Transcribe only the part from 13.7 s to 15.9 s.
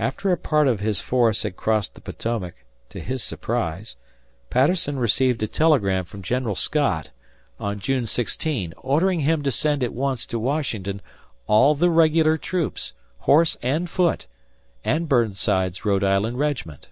foot, and Burnside's